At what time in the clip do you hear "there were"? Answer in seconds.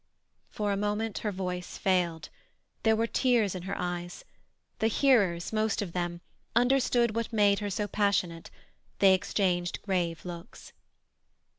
2.81-3.05